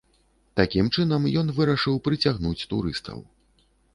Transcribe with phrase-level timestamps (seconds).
[0.59, 3.21] Такім чынам ён вырашыў прыцягнуць турыстаў.